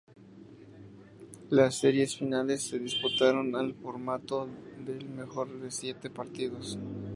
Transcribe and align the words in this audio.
Las 1.51 1.75
series 1.75 2.17
finales 2.17 2.63
se 2.63 2.79
disputaron 2.79 3.55
al 3.55 3.75
formato 3.75 4.49
del 4.83 5.07
mejor 5.09 5.59
de 5.59 5.69
siete 5.69 6.09
partidos. 6.09 6.79